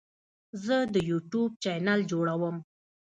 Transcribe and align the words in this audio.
زه 0.65 0.77
د 0.93 0.95
یوټیوب 1.09 1.51
چینل 1.63 1.99
جوړوم. 2.11 2.55